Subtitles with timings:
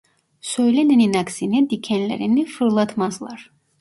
[0.41, 3.51] Söylenenin aksine dikenlerini fırlatmazlar.